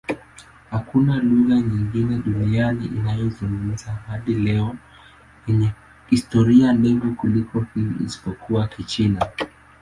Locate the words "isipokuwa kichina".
8.05-9.27